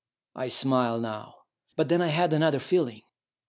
I 0.33 0.47
smile 0.47 0.97
now... 0.99 1.43
but 1.75 1.89
then 1.89 2.01
I 2.01 2.07
had 2.07 2.33
another 2.33 2.57
feeling. 2.57 3.03